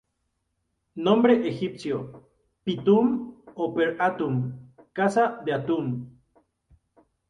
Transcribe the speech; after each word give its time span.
Nombre 1.07 1.35
egipcio: 1.49 1.99
Pi-Tum 2.65 3.13
o 3.53 3.71
Per-Atum 3.79 4.43
"Casa 5.03 5.31
de 5.47 5.59
Atum". 5.63 5.97